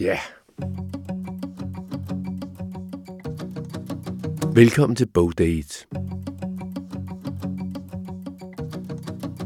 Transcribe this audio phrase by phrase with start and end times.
[0.00, 0.18] Ja.
[4.54, 5.86] Velkommen til Bogdate.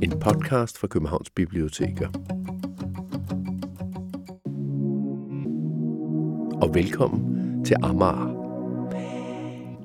[0.02, 2.08] En podcast fra Københavns Biblioteker.
[6.62, 8.40] Og velkommen til Amager.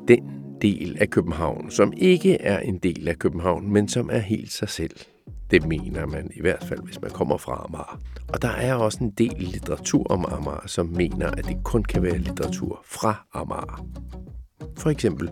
[0.08, 0.24] Den
[0.62, 4.70] del af København, som ikke er en del af København, men som er helt sig
[4.70, 5.15] selv.
[5.52, 8.00] Det mener man i hvert fald, hvis man kommer fra Amager.
[8.34, 12.03] Og der er også en del litteratur om Amager, som mener, at det kun kan
[12.03, 13.88] være litteratur fra Amager.
[14.77, 15.30] For eksempel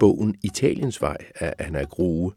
[0.00, 2.32] bogen Italiens vej af Anna Grue,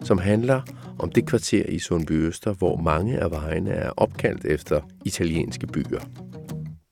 [0.00, 0.62] som handler
[0.98, 6.00] om det kvarter i Sundby Øster, hvor mange af vejene er opkaldt efter italienske byer.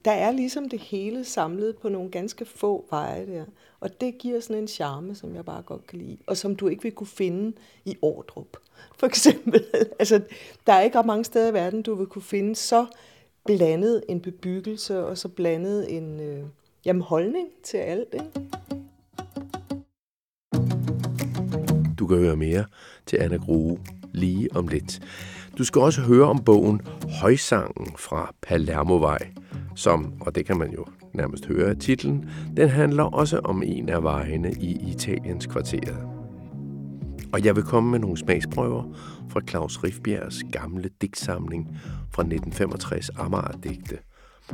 [0.04, 3.44] Der er ligesom det hele samlet på nogle ganske få veje der.
[3.80, 6.68] Og det giver sådan en charme, som jeg bare godt kan lide, og som du
[6.68, 7.52] ikke vil kunne finde
[7.84, 8.56] i Ordrup.
[8.96, 9.64] For eksempel.
[10.00, 10.20] altså,
[10.66, 12.86] der er ikke ret mange steder i verden, du vil kunne finde så
[13.44, 16.44] blandet en bebyggelse, og så blandet en øh,
[16.84, 18.14] jamen, holdning til alt.
[18.14, 18.48] Ikke?
[21.98, 22.64] Du kan høre mere
[23.06, 23.78] til Anna Grue
[24.12, 25.00] lige om lidt.
[25.58, 26.80] Du skal også høre om bogen
[27.20, 29.32] Højsangen fra Palermovej,
[29.74, 30.84] som, og det kan man jo
[31.14, 36.08] nærmest høre af titlen, den handler også om en af vejene i Italiens kvarteret.
[37.32, 38.96] Og jeg vil komme med nogle smagsprøver
[39.28, 41.68] fra Claus Rifbjergs gamle digtsamling
[42.10, 43.98] fra 1965 Amager-digte.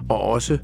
[0.09, 0.59] Og også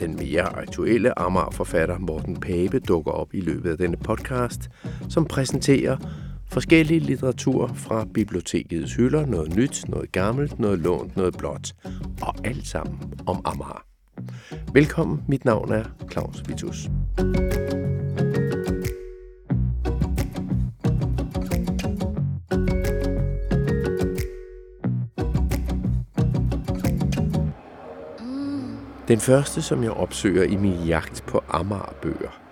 [0.00, 4.70] den mere aktuelle Amager-forfatter Morten Pape dukker op i løbet af denne podcast,
[5.08, 5.96] som præsenterer
[6.50, 11.72] forskellige litteratur fra bibliotekets hylder, noget nyt, noget gammelt, noget lånt, noget blåt,
[12.22, 13.84] og alt sammen om Amager.
[14.72, 16.88] Velkommen, mit navn er Claus Vitus.
[29.08, 32.47] Den første, som jeg opsøger i min jagt på Amager-bøger,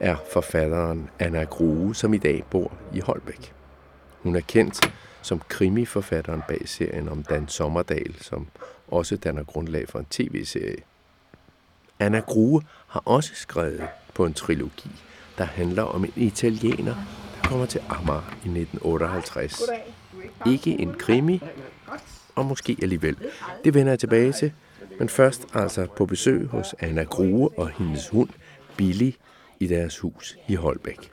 [0.00, 3.52] er forfatteren Anna Grue, som i dag bor i Holbæk.
[4.22, 8.46] Hun er kendt som krimiforfatteren bag serien om Dan Sommerdal, som
[8.88, 10.82] også danner grundlag for en tv-serie.
[11.98, 14.90] Anna Grue har også skrevet på en trilogi,
[15.38, 16.94] der handler om en italiener,
[17.42, 19.62] der kommer til Amager i 1958.
[20.46, 21.42] Ikke en krimi,
[22.34, 23.16] og måske alligevel.
[23.64, 24.52] Det vender jeg tilbage til,
[24.98, 28.28] men først altså på besøg hos Anna Grue og hendes hund
[28.76, 29.10] Billy
[29.60, 31.12] i deres hus i Holbæk.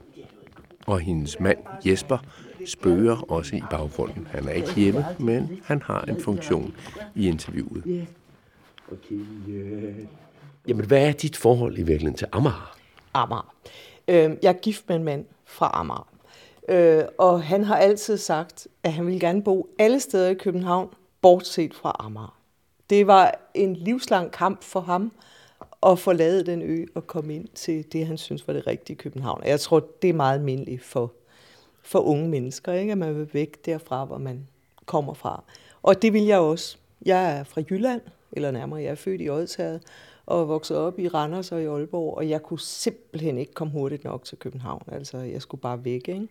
[0.87, 2.17] Og hendes mand Jesper
[2.65, 4.27] spøger også i baggrunden.
[4.31, 6.75] Han er ikke hjemme, men han har en funktion
[7.15, 8.07] i interviewet.
[8.91, 9.95] Okay, yeah.
[10.67, 12.77] Jamen, hvad er dit forhold i virkeligheden til Amager?
[13.13, 13.53] Amager.
[14.07, 16.09] Øh, jeg er gift med en mand fra Amager.
[16.69, 20.89] Øh, og han har altid sagt, at han ville gerne bo alle steder i København,
[21.21, 22.37] bortset fra Amager.
[22.89, 25.11] Det var en livslang kamp for ham
[25.85, 29.41] at forlade den ø og komme ind til det, han synes var det rigtige København.
[29.45, 31.13] Jeg tror, det er meget almindeligt for,
[31.81, 32.91] for unge mennesker, ikke?
[32.91, 34.47] at man vil væk derfra, hvor man
[34.85, 35.43] kommer fra.
[35.83, 36.77] Og det vil jeg også.
[37.05, 38.01] Jeg er fra Jylland,
[38.31, 39.79] eller nærmere, jeg er født i Odsherred,
[40.25, 44.03] og vokset op i Randers og i Aalborg, og jeg kunne simpelthen ikke komme hurtigt
[44.03, 44.83] nok til København.
[44.91, 46.27] Altså, jeg skulle bare væk, ikke?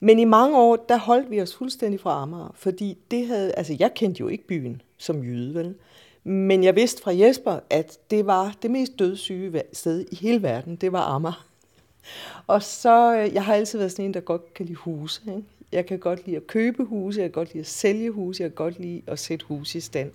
[0.00, 3.76] Men i mange år, der holdt vi os fuldstændig fra Amager, fordi det havde, altså
[3.78, 5.74] jeg kendte jo ikke byen som jyde, vel?
[6.24, 10.76] Men jeg vidste fra Jesper, at det var det mest dødssyge sted i hele verden,
[10.76, 11.46] det var Amager.
[12.46, 15.22] Og så, øh, jeg har altid været sådan en, der godt kan lide huse.
[15.26, 15.42] Ikke?
[15.72, 18.50] Jeg kan godt lide at købe huse, jeg kan godt lide at sælge huse, jeg
[18.50, 20.10] kan godt lide at sætte huse i stand.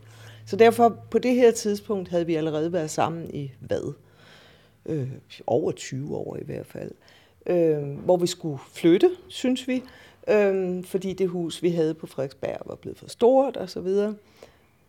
[0.46, 3.94] Så derfor på det her tidspunkt havde vi allerede været sammen i hvad?
[4.86, 5.12] Øh,
[5.48, 6.92] over 20 år i hvert fald.
[7.46, 9.84] Øh, hvor vi skulle flytte, synes vi.
[10.30, 14.16] Øh, fordi det hus, vi havde på Frederiksberg, var blevet for stort og så videre.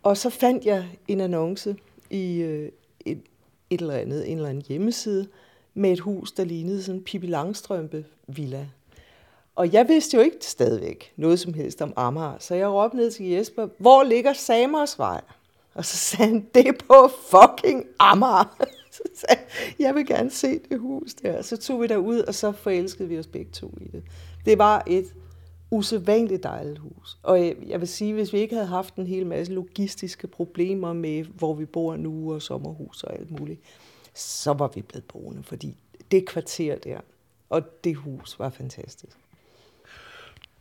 [0.07, 1.75] Og så fandt jeg en annonce
[2.09, 2.71] i øh,
[3.05, 3.21] et,
[3.69, 5.27] et eller andet, en eller anden hjemmeside,
[5.73, 8.67] med et hus, der lignede sådan en Pippi Langstrømpe villa.
[9.55, 13.11] Og jeg vidste jo ikke stadigvæk noget som helst om Amager, så jeg råbte ned
[13.11, 15.21] til Jesper, hvor ligger Samersvej?
[15.73, 18.57] Og så sagde han, det er på fucking Amager.
[18.91, 19.41] Så sagde
[19.79, 21.41] jeg, vil gerne se det hus der.
[21.41, 24.03] Så tog vi derud, og så forelskede vi os begge to i det.
[24.45, 25.13] Det var et
[25.71, 27.17] usædvanligt dejligt hus.
[27.23, 31.23] Og jeg vil sige, hvis vi ikke havde haft en hel masse logistiske problemer med,
[31.23, 33.59] hvor vi bor nu, og sommerhus og alt muligt,
[34.13, 35.77] så var vi blevet boende, fordi
[36.11, 36.97] det kvarter der,
[37.49, 39.17] og det hus var fantastisk.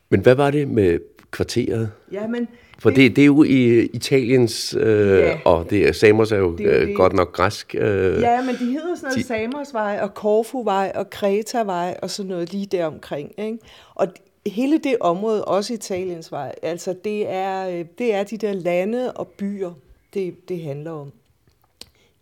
[0.09, 0.99] Men hvad var det med
[1.31, 1.93] kvarteret?
[2.13, 2.49] Ja, men
[2.79, 5.39] For det, det er jo i Italiens, øh, ja.
[5.45, 6.97] og det er, Samos er jo det øh, det.
[6.97, 7.75] godt nok græsk.
[7.79, 9.25] Øh, ja, men de hedder sådan noget de...
[9.25, 13.33] Samersvej og Korfuvej og Kretavej og sådan noget lige der omkring.
[13.39, 13.59] Ikke?
[13.95, 14.09] Og
[14.47, 19.13] hele det område, også Italiens vej, altså det er, øh, det er de der lande
[19.13, 19.73] og byer,
[20.15, 21.13] det, det handler om.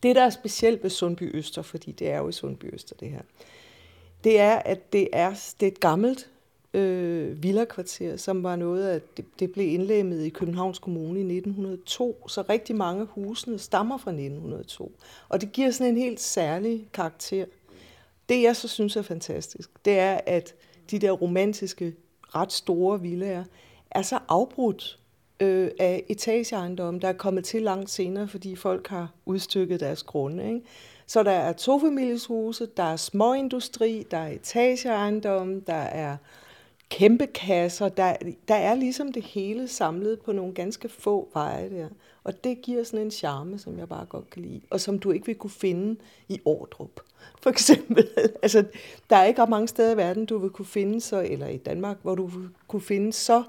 [0.03, 3.11] Det, der er specielt ved Sundby Øster, fordi det er jo i Sundby Øster, det
[3.11, 3.21] her,
[4.25, 5.31] det er, at det er,
[5.61, 6.31] det er et gammelt
[6.75, 12.29] øh, villakvarter, som var noget af, det, det blev indlemmet i Københavns Kommune i 1902,
[12.29, 14.93] så rigtig mange af husene stammer fra 1902.
[15.29, 17.45] Og det giver sådan en helt særlig karakter.
[18.29, 20.55] Det, jeg så synes er fantastisk, det er, at
[20.91, 21.95] de der romantiske,
[22.35, 23.45] ret store villager
[23.91, 24.99] er så afbrudt
[25.41, 30.49] øh, af etageejendomme, der er kommet til langt senere, fordi folk har udstykket deres grunde.
[30.49, 30.63] Ikke?
[31.07, 36.17] Så der er tofamilieshuse, der er småindustri, der er etageejendomme, der er
[36.89, 37.89] kæmpe kasser.
[37.89, 38.17] Der,
[38.49, 41.89] der er ligesom det hele samlet på nogle ganske få veje der.
[42.25, 45.11] Og det giver sådan en charme, som jeg bare godt kan lide, og som du
[45.11, 45.97] ikke vil kunne finde
[46.29, 47.01] i Ordrup,
[47.43, 48.09] for eksempel.
[48.43, 48.65] altså,
[49.11, 51.57] der er ikke ret mange steder i verden, du vil kunne finde så, eller i
[51.57, 53.43] Danmark, hvor du vil kunne finde så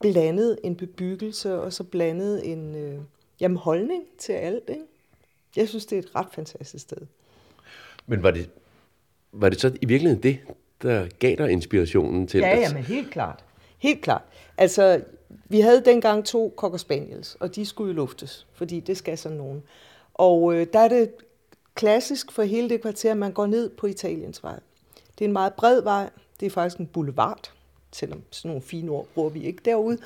[0.00, 2.98] blandet en bebyggelse, og så blandet en øh,
[3.40, 4.64] jamen, holdning til alt.
[4.68, 4.82] Ikke?
[5.56, 7.06] Jeg synes, det er et ret fantastisk sted.
[8.06, 8.50] Men var det,
[9.32, 10.38] var det så i virkeligheden det,
[10.82, 13.44] der gav dig inspirationen til Ja, ja, men helt klart.
[13.78, 14.22] Helt klart.
[14.58, 15.00] Altså,
[15.48, 19.38] vi havde dengang to Cocker Spaniels, og de skulle jo luftes, fordi det skal sådan
[19.38, 19.62] nogen.
[20.14, 21.10] Og øh, der er det
[21.74, 24.60] klassisk for hele det kvarter, at man går ned på Italiens vej.
[25.18, 26.10] Det er en meget bred vej.
[26.40, 27.52] Det er faktisk en boulevard,
[27.92, 29.98] selvom sådan nogle fine ord bruger vi ikke derude.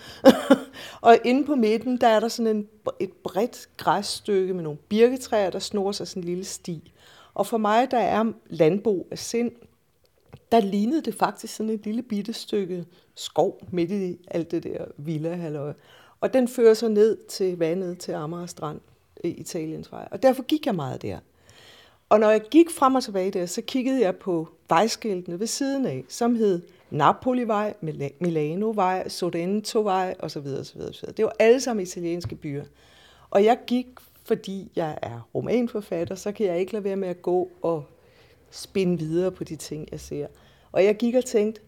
[1.01, 2.69] og inde på midten, der er der sådan en,
[3.01, 6.93] et bredt græsstykke med nogle birketræer, der snor sig sådan en lille sti.
[7.35, 9.53] Og for mig, der er landbo af sind,
[10.53, 12.85] der lignede det faktisk sådan et lille bitte stykke
[13.15, 15.75] skov midt i alt det der villa -halløj.
[16.21, 18.81] Og den fører så ned til vandet til Amager Strand
[19.25, 20.09] i Italiens vej.
[20.11, 21.19] Og derfor gik jeg meget der.
[22.09, 25.87] Og når jeg gik frem og tilbage der, så kiggede jeg på vejskiltene ved siden
[25.87, 27.75] af, som hed Napolivej,
[28.21, 30.47] Milanovej, Sorrentovej osv.
[30.61, 31.09] osv., osv.
[31.17, 32.65] Det var alle sammen italienske byer.
[33.31, 33.87] Og jeg gik,
[34.25, 37.85] fordi jeg er romanforfatter, så kan jeg ikke lade være med at gå og
[38.51, 40.27] spinde videre på de ting, jeg ser.
[40.73, 41.61] Og jeg gik og tænkte,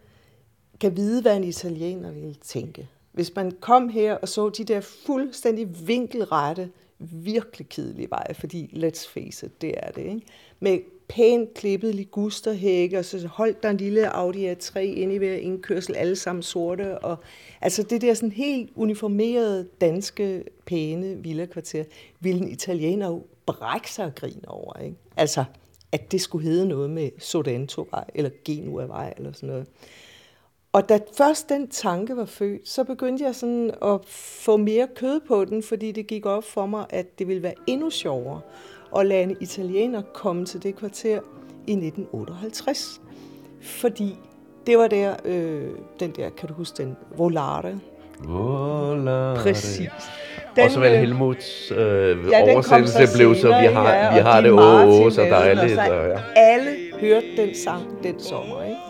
[0.80, 2.88] kan vide, hvad en italiener ville tænke.
[3.12, 9.08] Hvis man kom her og så de der fuldstændig vinkelrette, virkelig kedelige veje, fordi let's
[9.08, 10.22] face it, det er det, ikke?
[10.60, 10.78] med
[11.08, 15.94] pænt klippet ligusterhække, og så holdt der en lille Audi A3 ind i hver indkørsel,
[15.94, 17.16] alle sammen sorte, og
[17.60, 21.84] altså det der sådan helt uniformerede, danske, pæne villakvarter,
[22.20, 24.96] ville en italiener jo brække sig og grine over, ikke?
[25.16, 25.44] Altså,
[25.92, 29.66] at det skulle hedde noget med Sodantovej, eller Genuavej, eller sådan noget.
[30.72, 34.00] Og da først den tanke var født, så begyndte jeg sådan at
[34.44, 37.54] få mere kød på den, fordi det gik op for mig, at det ville være
[37.66, 38.40] endnu sjovere
[38.96, 41.20] at lade en italiener komme til det kvarter
[41.66, 43.00] i 1958.
[43.62, 44.16] Fordi
[44.66, 45.68] det var der, øh,
[46.00, 47.80] den der, kan du huske den, Volare?
[48.24, 49.36] Volare.
[49.36, 49.90] Præcis.
[50.56, 51.78] Den, og så vel øh, Helmuts øh,
[52.30, 55.78] ja, oversættelse så blev så, vi har, ja, vi har det åh, så dejligt.
[55.78, 56.20] Og, ja.
[56.36, 56.70] Alle
[57.00, 58.87] hørte den sang den sommer, ikke?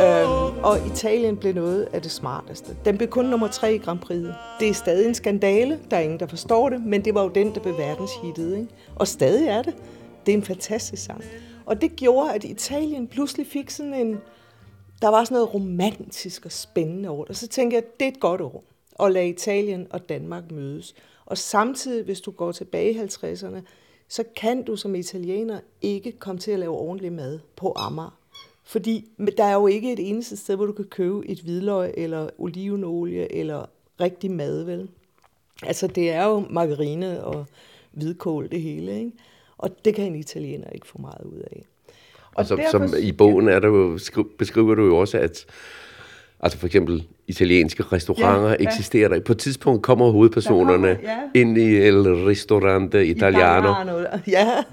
[0.00, 2.76] Øhm, og Italien blev noget af det smarteste.
[2.84, 4.26] Den blev kun nummer tre i Grand Prix.
[4.60, 7.28] Det er stadig en skandale, der er ingen, der forstår det, men det var jo
[7.28, 8.56] den, der blev verdenshittet.
[8.56, 8.68] Ikke?
[8.96, 9.74] Og stadig er det.
[10.26, 11.24] Det er en fantastisk sang.
[11.66, 14.20] Og det gjorde, at Italien pludselig fik sådan en...
[15.02, 17.30] Der var sådan noget romantisk og spændende over det.
[17.30, 18.64] Og så tænkte jeg, at det er et godt år
[19.00, 20.94] at lade Italien og Danmark mødes.
[21.26, 23.60] Og samtidig, hvis du går tilbage i 50'erne,
[24.08, 28.19] så kan du som italiener ikke komme til at lave ordentlig mad på Amager.
[28.70, 32.28] Fordi der er jo ikke et eneste sted, hvor du kan købe et hvidløg eller
[32.38, 33.66] olivenolie eller
[34.00, 34.88] rigtig mad, vel?
[35.62, 37.46] Altså, det er jo margarine og
[37.92, 39.12] hvidkål, det hele, ikke?
[39.58, 41.64] Og det kan en italiener ikke få meget ud af.
[41.88, 41.94] Og,
[42.34, 43.98] og så, derfor, som i bogen er der jo,
[44.38, 45.46] beskriver du jo også, at
[46.42, 48.68] altså for eksempel italienske restauranter ja, ja.
[48.68, 49.20] eksisterer der.
[49.20, 51.40] På et tidspunkt kommer hovedpersonerne kommer, ja.
[51.40, 53.70] ind i El Ristorante Italiano.
[53.70, 54.06] Italiano.
[54.26, 54.64] Ja,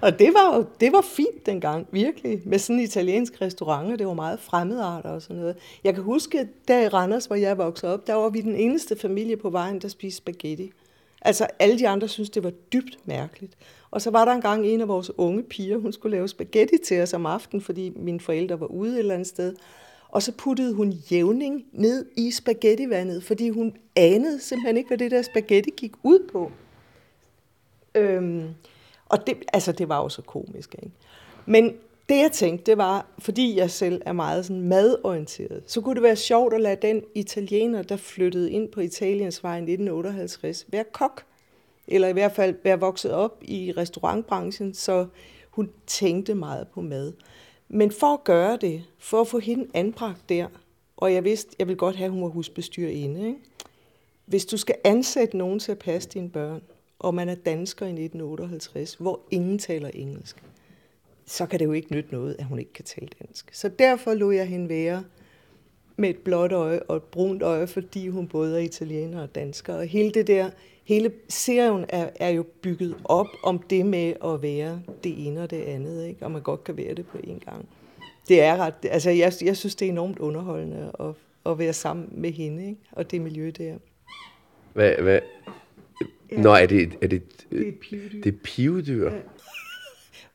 [0.00, 4.06] og det var jo det var fint dengang, virkelig, med sådan en italiensk restaurant, det
[4.06, 5.56] var meget fremmedarter og sådan noget.
[5.84, 8.98] Jeg kan huske, der i Randers, hvor jeg voksede op, der var vi den eneste
[8.98, 10.72] familie på vejen, der spiste spaghetti.
[11.22, 13.52] Altså alle de andre synes det var dybt mærkeligt.
[13.90, 17.02] Og så var der engang en af vores unge piger, hun skulle lave spaghetti til
[17.02, 19.54] os om aftenen, fordi mine forældre var ude et eller andet sted.
[20.12, 25.10] Og så puttede hun jævning ned i spaghettivandet, fordi hun anede simpelthen ikke, hvad det
[25.10, 26.52] der spaghetti gik ud på.
[27.94, 28.48] Øhm,
[29.06, 30.94] og det, altså, det var jo så komisk, ikke?
[31.46, 31.64] Men
[32.08, 36.02] det jeg tænkte, det var, fordi jeg selv er meget sådan madorienteret, så kunne det
[36.02, 40.84] være sjovt at lade den italiener, der flyttede ind på Italiens vej i 1958, være
[40.92, 41.24] kok.
[41.88, 45.06] Eller i hvert fald være vokset op i restaurantbranchen, så
[45.50, 47.12] hun tænkte meget på mad.
[47.74, 50.48] Men for at gøre det, for at få hende anbragt der,
[50.96, 53.38] og jeg vidste, jeg ville godt have, at hun var husbestyrerinde, ikke?
[54.26, 56.62] hvis du skal ansætte nogen til at passe dine børn,
[56.98, 60.42] og man er dansker i 1958, hvor ingen taler engelsk,
[61.26, 63.54] så kan det jo ikke nytte noget, at hun ikke kan tale dansk.
[63.54, 65.04] Så derfor lod jeg hende være
[65.96, 69.74] med et blåt øje og et brunt øje, fordi hun både er italiener og dansker.
[69.74, 70.50] Og hele det der,
[70.84, 75.50] hele serien er, er jo bygget op om det med at være det ene og
[75.50, 76.24] det andet, ikke?
[76.24, 77.68] og man godt kan være det på én gang.
[78.28, 81.14] Det er ret, altså jeg, jeg synes, det er enormt underholdende at,
[81.52, 82.80] at være sammen med hende, ikke?
[82.92, 83.74] og det miljø der.
[84.72, 85.20] Hvad, hvad?
[86.32, 86.40] Ja.
[86.40, 88.22] Nå, er det, er det, det er pivedyr.
[88.22, 89.10] Det er pivedyr.
[89.10, 89.18] Ja.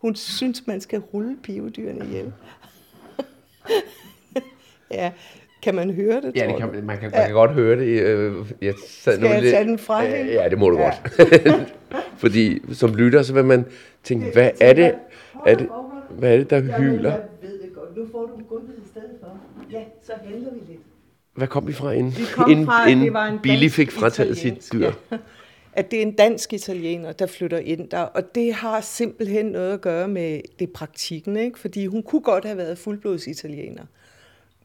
[0.01, 2.33] Hun synes, man skal rulle pivedyrene ihjel.
[4.91, 5.11] ja,
[5.61, 6.31] kan man høre det?
[6.35, 8.01] Ja, det kan, man, man, kan, man kan godt høre det.
[8.01, 10.33] Øh, jeg sad Skal nu jeg lidt, tage den fra hende?
[10.33, 10.83] Ja, det må du ja.
[10.83, 11.73] godt.
[12.17, 13.65] Fordi som lytter, så vil man
[14.03, 14.95] tænke, hvad er det,
[15.45, 15.69] er det,
[16.09, 17.09] hvad er det der hyler?
[17.09, 17.97] Jeg ved det godt.
[17.97, 19.39] Nu får du gulvet i stedet for.
[19.71, 20.81] Ja, så handler vi lidt.
[21.33, 22.13] Hvad kom vi fra inden?
[22.17, 24.91] Vi kom inden, fra, inden det var en Billy fik frataget sit dyr.
[25.11, 25.17] Ja.
[25.73, 29.73] At det er en dansk italiener, der flytter ind der, og det har simpelthen noget
[29.73, 31.59] at gøre med det praktikken, ikke?
[31.59, 33.83] fordi hun kunne godt have været fuldblods italiener.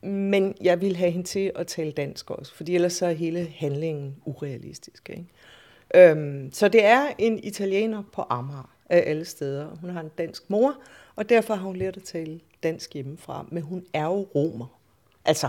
[0.03, 3.53] Men jeg vil have hende til at tale dansk også, fordi ellers så er hele
[3.57, 5.11] handlingen urealistisk.
[5.11, 6.11] Ikke?
[6.11, 9.67] Øhm, så det er en italiener på Amager af alle steder.
[9.81, 10.77] Hun har en dansk mor,
[11.17, 13.47] og derfor har hun lært at tale dansk hjemmefra.
[13.51, 14.81] Men hun er jo romer.
[15.25, 15.49] Altså,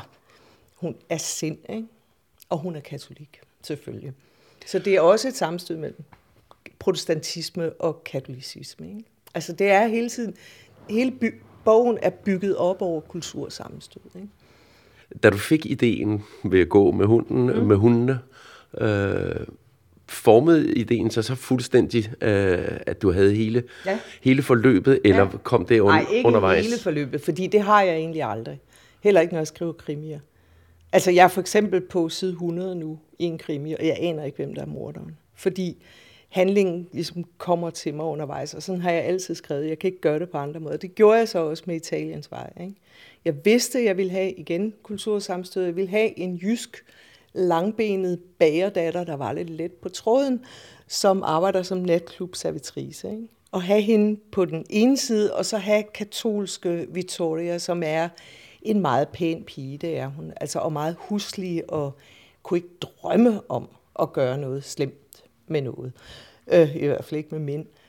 [0.76, 1.88] hun er sind, ikke?
[2.50, 4.14] og hun er katolik, selvfølgelig.
[4.66, 6.04] Så det er også et sammenstød mellem
[6.80, 8.88] protestantisme og katolicisme.
[8.88, 9.04] Ikke?
[9.34, 10.36] Altså det er hele tiden,
[10.90, 14.02] hele by, bogen er bygget op over kultursammenstød.
[14.16, 14.28] Ikke?
[15.24, 17.66] Da du fik ideen ved at gå med, hunden, mm.
[17.68, 18.20] med hundene,
[18.78, 19.36] øh,
[20.08, 24.00] formede ideen sig så fuldstændig, øh, at du havde hele, ja.
[24.22, 25.38] hele forløbet, eller ja.
[25.44, 26.66] kom det un- Nej, ikke undervejs?
[26.66, 28.60] hele forløbet, fordi det har jeg egentlig aldrig.
[29.04, 30.20] Heller ikke, når jeg skriver krimier.
[30.92, 34.24] Altså, jeg er for eksempel på side 100 nu i en krimi, og jeg aner
[34.24, 35.18] ikke, hvem der er morderen.
[35.36, 35.78] Fordi
[36.30, 39.70] handlingen ligesom kommer til mig undervejs, og sådan har jeg altid skrevet.
[39.70, 40.78] Jeg kan ikke gøre det på andre måder.
[40.78, 42.54] Det gjorde jeg så også med Italiens vej.
[42.62, 42.74] Ikke?
[43.26, 45.64] Jeg vidste, at jeg ville have igen kultursamstød.
[45.64, 46.86] Jeg ville have en jysk,
[47.34, 50.46] langbenet bagerdatter, der var lidt let på tråden,
[50.88, 53.12] som arbejder som natklubservitrice.
[53.12, 53.28] Ikke?
[53.52, 58.10] Og have hende på den ene side, og så have katolske Victoria, som er
[58.62, 60.34] en meget pæn pige, det er hun.
[60.42, 61.98] Altså, og meget huslig, og
[62.44, 65.92] kunne ikke drømme om at gøre noget slemt med noget.
[66.48, 67.66] Øh, I hvert fald ikke med mænd.
[67.66, 67.83] Øh,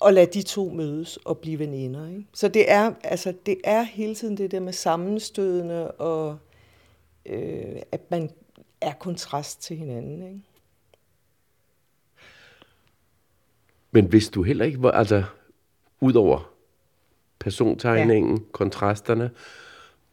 [0.00, 2.08] og lade de to mødes og blive veninder.
[2.08, 2.26] Ikke?
[2.34, 6.38] Så det er, altså, det er hele tiden det der med sammenstødende, og
[7.26, 8.30] øh, at man
[8.80, 10.22] er kontrast til hinanden.
[10.22, 10.40] Ikke?
[13.90, 15.22] Men hvis du heller ikke var, altså,
[16.00, 16.52] udover
[17.38, 18.42] persontegningen, ja.
[18.52, 19.30] kontrasterne,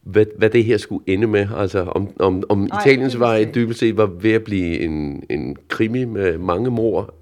[0.01, 1.47] hvad, hvad det her skulle ende med.
[1.55, 5.55] Altså om, om, om Ej, Italiens vej dybest set var ved at blive en, en
[5.67, 7.13] krimi med mange mor.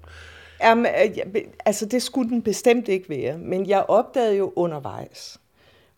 [0.60, 5.40] Jamen, øh, altså det skulle den bestemt ikke være, men jeg opdagede jo undervejs,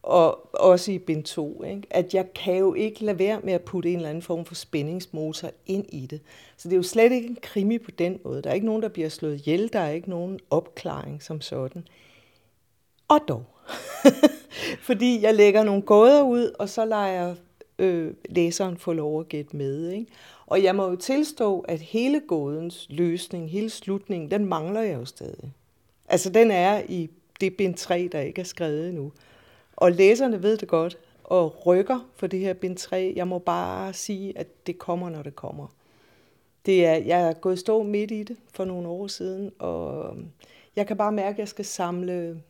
[0.03, 1.83] og også i bind 2, ikke?
[1.91, 4.55] at jeg kan jo ikke lade være med at putte en eller anden form for
[4.55, 6.21] spændingsmotor ind i det.
[6.57, 8.43] Så det er jo slet ikke en krimi på den måde.
[8.43, 11.85] Der er ikke nogen, der bliver slået ihjel, der er ikke nogen opklaring som sådan.
[13.09, 13.45] Og dog.
[14.89, 17.37] Fordi jeg lægger nogle gåder ud, og så lader jeg
[17.79, 19.91] øh, læseren få lov at gætte med.
[19.91, 20.07] Ikke?
[20.49, 25.05] Og jeg må jo tilstå, at hele gådens løsning, hele slutningen, den mangler jeg jo
[25.05, 25.53] stadig.
[26.09, 29.13] Altså den er i det bind 3, der ikke er skrevet endnu.
[29.77, 33.13] Og læserne ved det godt, og rykker for det her bind 3.
[33.17, 35.67] Jeg må bare sige, at det kommer, når det kommer.
[36.67, 40.27] Det er, jeg er gået stå midt i det for nogle år siden, og øhm,
[40.77, 42.43] jeg kan bare mærke, at jeg skal samle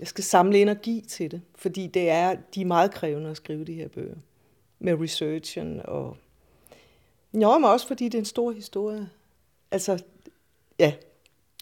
[0.00, 3.64] jeg skal samle energi til det, fordi det er, de er meget krævende at skrive
[3.64, 4.14] de her bøger.
[4.78, 6.16] Med researchen og...
[7.34, 9.08] Jo, men også fordi det er en stor historie.
[9.70, 10.02] Altså,
[10.78, 10.92] ja,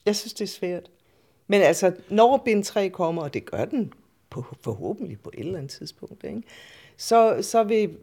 [0.06, 0.90] jeg synes, det er svært.
[1.46, 3.92] Men altså, når bind 3 kommer, og det gør den
[4.30, 6.42] på, forhåbentlig på et eller andet tidspunkt, ikke?
[6.96, 7.96] Så, så vil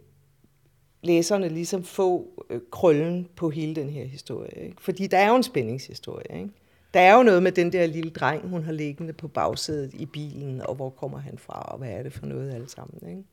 [1.02, 4.64] læserne ligesom få øh, krøllen på hele den her historie.
[4.64, 4.82] Ikke?
[4.82, 6.40] Fordi der er jo en spændingshistorie.
[6.40, 6.50] Ikke?
[6.94, 10.06] Der er jo noget med den der lille dreng, hun har liggende på bagsædet i
[10.06, 13.10] bilen, og hvor kommer han fra, og hvad er det for noget alle sammen.
[13.10, 13.24] Ikke?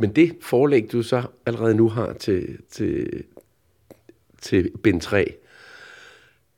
[0.00, 3.24] Men det forlæg, du så allerede nu har til, til,
[4.42, 5.34] til bind 3,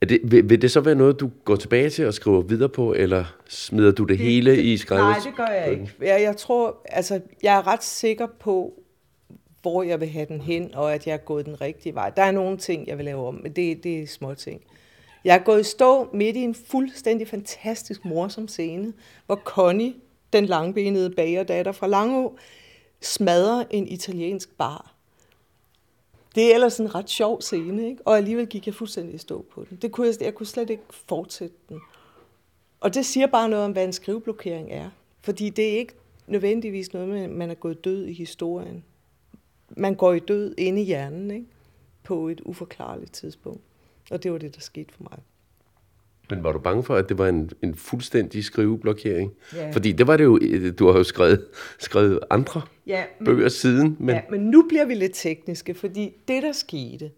[0.01, 2.69] er det, vil, vil det så være noget, du går tilbage til og skriver videre
[2.69, 5.03] på, eller smider du det, det hele det, i skrevet?
[5.03, 5.91] Nej, det gør jeg ikke.
[6.01, 8.73] Jeg, jeg tror, altså, jeg er ret sikker på,
[9.61, 12.09] hvor jeg vil have den hen, og at jeg er gået den rigtige vej.
[12.09, 14.61] Der er nogle ting, jeg vil lave om, men det, det er små ting.
[15.23, 18.93] Jeg er gået i stå midt i en fuldstændig fantastisk morsom scene,
[19.25, 19.93] hvor Connie,
[20.33, 22.37] den langbenede bagerdatter fra Langå,
[23.05, 24.93] smadrer en italiensk bar.
[26.35, 28.01] Det er ellers en ret sjov scene, ikke?
[28.07, 29.77] og alligevel gik jeg fuldstændig i stå på den.
[29.81, 31.79] Det kunne jeg, jeg kunne slet ikke fortsætte den.
[32.79, 34.89] Og det siger bare noget om, hvad en skriveblokering er.
[35.21, 35.93] Fordi det er ikke
[36.27, 38.83] nødvendigvis noget med, at man er gået død i historien.
[39.69, 41.47] Man går i død inde i hjernen ikke?
[42.03, 43.61] på et uforklarligt tidspunkt.
[44.11, 45.19] Og det var det, der skete for mig.
[46.35, 49.33] Men var du bange for, at det var en, en fuldstændig skriveblokering?
[49.55, 49.71] Ja.
[49.71, 50.39] Fordi det var det jo,
[50.71, 51.45] du har jo skrevet,
[51.79, 53.97] skrevet andre ja, men, bøger siden.
[53.99, 54.15] Men...
[54.15, 57.11] Ja, men nu bliver vi lidt tekniske, fordi det, der skete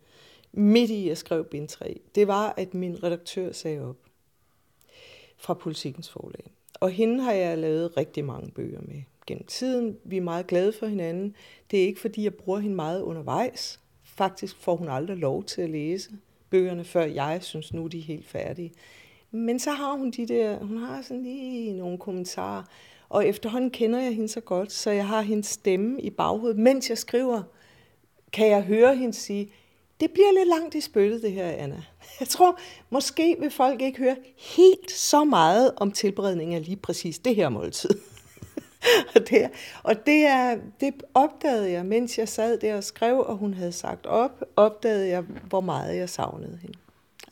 [0.53, 3.97] midt i, at skrev bind 3, det var, at min redaktør sagde op
[5.37, 6.51] fra Politikens forlag.
[6.73, 9.97] Og hende har jeg lavet rigtig mange bøger med gennem tiden.
[10.03, 11.35] Vi er meget glade for hinanden.
[11.71, 13.79] Det er ikke, fordi jeg bruger hende meget undervejs.
[14.03, 16.09] Faktisk får hun aldrig lov til at læse
[16.49, 18.71] bøgerne, før jeg synes, nu de er helt færdige.
[19.35, 22.63] Men så har hun de der, hun har sådan lige nogle kommentarer,
[23.09, 26.57] og efterhånden kender jeg hende så godt, så jeg har hendes stemme i baghovedet.
[26.57, 27.41] Mens jeg skriver,
[28.33, 29.51] kan jeg høre hende sige,
[29.99, 31.83] det bliver lidt langt i spyttet, det her, Anna.
[32.19, 37.19] Jeg tror, måske vil folk ikke høre helt så meget om tilberedning af lige præcis
[37.19, 37.89] det her måltid.
[39.15, 39.49] og det,
[39.83, 43.71] og det, er, det opdagede jeg, mens jeg sad der og skrev, og hun havde
[43.71, 46.77] sagt op, opdagede jeg, hvor meget jeg savnede hende.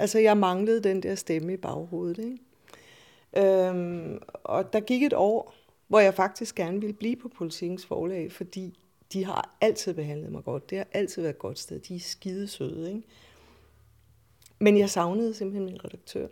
[0.03, 2.17] Altså, jeg manglede den der stemme i baghovedet.
[2.17, 3.67] Ikke?
[3.67, 5.53] Øhm, og der gik et år,
[5.88, 8.79] hvor jeg faktisk gerne ville blive på politikens forlag, fordi
[9.13, 10.69] de har altid behandlet mig godt.
[10.69, 11.79] Det har altid været et godt sted.
[11.79, 13.01] De er skide søde, ikke?
[14.60, 16.27] Men jeg savnede simpelthen min redaktør.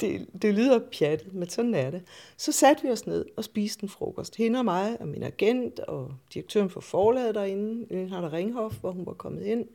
[0.00, 2.02] Det, det lyder pjattet, men sådan er det.
[2.36, 4.36] Så satte vi os ned og spiste en frokost.
[4.36, 9.06] Hende og mig og min agent og direktøren for forlaget derinde, Linhardt Ringhoff, hvor hun
[9.06, 9.68] var kommet ind,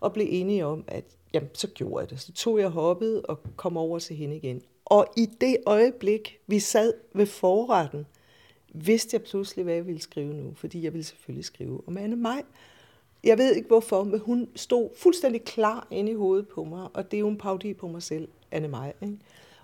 [0.00, 2.20] og blev enige om, at jamen, så gjorde jeg det.
[2.20, 4.62] Så tog jeg hoppet og kom over til hende igen.
[4.84, 8.06] Og i det øjeblik, vi sad ved forretten,
[8.74, 12.16] vidste jeg pludselig, hvad jeg ville skrive nu, fordi jeg ville selvfølgelig skrive om Anne
[12.16, 12.42] Maj.
[13.24, 17.10] Jeg ved ikke hvorfor, men hun stod fuldstændig klar inde i hovedet på mig, og
[17.10, 18.92] det er jo en parodi på mig selv, Anne Maj.
[19.02, 19.18] Ikke?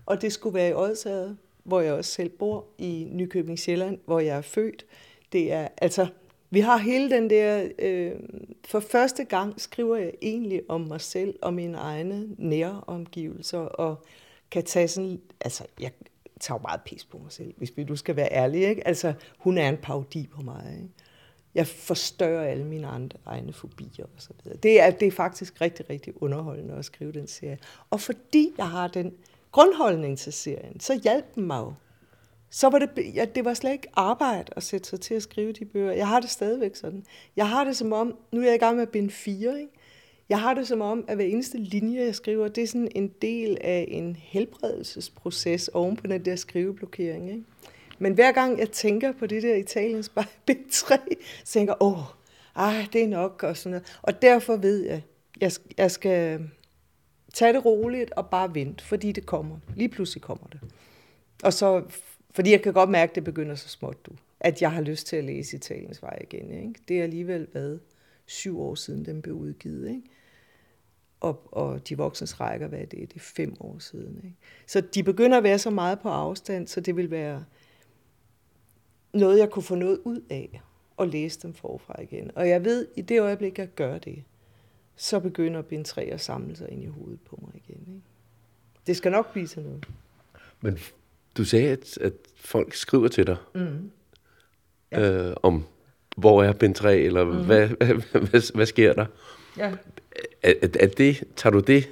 [0.06, 4.20] Og det skulle være i Odsherred, hvor jeg også selv bor, i Nykøbing Sjælland, hvor
[4.20, 4.86] jeg er født.
[5.32, 6.06] Det er, altså,
[6.54, 8.12] vi har hele den der, øh,
[8.64, 14.04] for første gang skriver jeg egentlig om mig selv, og mine egne nære omgivelser, og
[14.50, 15.90] kan tage sådan, altså, jeg
[16.40, 18.86] tager meget pis på mig selv, hvis vi du skal være ærlig, ikke?
[18.86, 20.88] Altså, hun er en parodi på mig, ikke?
[21.54, 24.58] Jeg forstørrer alle mine andre, egne fobier og så videre.
[24.58, 27.58] Det er, det er faktisk rigtig, rigtig underholdende at skrive den serie.
[27.90, 29.14] Og fordi jeg har den
[29.52, 31.72] grundholdning til serien, så hjalp den mig jo.
[32.54, 35.52] Så var det, ja, det var slet ikke arbejde at sætte sig til at skrive
[35.52, 35.92] de bøger.
[35.92, 37.04] Jeg har det stadigvæk sådan.
[37.36, 39.72] Jeg har det som om, nu er jeg i gang med bind 4, ikke?
[40.28, 43.08] Jeg har det som om, at hver eneste linje, jeg skriver, det er sådan en
[43.22, 47.30] del af en helbredelsesproces oven på den der skriveblokering.
[47.30, 47.44] Ikke?
[47.98, 50.12] Men hver gang jeg tænker på det der Italiens
[50.46, 50.96] bind 3,
[51.44, 51.98] så tænker jeg, åh,
[52.54, 53.98] ah, det er nok, og sådan noget.
[54.02, 55.02] Og derfor ved jeg,
[55.40, 56.48] jeg, jeg skal
[57.32, 59.56] tage det roligt og bare vente, fordi det kommer.
[59.76, 60.60] Lige pludselig kommer det.
[61.44, 61.82] Og så,
[62.34, 64.10] fordi jeg kan godt mærke, at det begynder så småt, du.
[64.40, 66.50] At jeg har lyst til at læse Italiens vej igen.
[66.50, 66.74] Ikke?
[66.88, 67.80] Det er alligevel været
[68.26, 69.88] syv år siden, den blev udgivet.
[69.88, 70.02] Ikke?
[71.20, 72.98] Og, og de voksnes rækker, hvad er det?
[72.98, 74.20] Det er fem år siden.
[74.24, 74.36] Ikke?
[74.66, 77.44] Så de begynder at være så meget på afstand, så det vil være
[79.12, 80.60] noget, jeg kunne få noget ud af
[80.96, 82.30] og læse dem forfra igen.
[82.34, 84.24] Og jeg ved, i det øjeblik, jeg gør det,
[84.96, 87.80] så begynder bind 3 at samle sig ind i hovedet på mig igen.
[87.80, 88.06] Ikke?
[88.86, 89.86] Det skal nok blive til noget.
[90.60, 90.78] Men
[91.36, 93.90] du sagde, at, at folk skriver til dig mm.
[94.92, 95.28] ja.
[95.28, 95.64] øh, om,
[96.16, 97.44] hvor er bind 3, eller mm.
[97.46, 99.06] hvad, hvad, hvad, hvad sker der?
[99.56, 99.72] Ja.
[100.42, 101.88] Er, er, det, tager du det